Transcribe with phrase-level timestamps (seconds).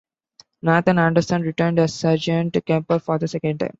[0.63, 3.69] Nathan Anderson returned as Sergeant Kemper for the second time.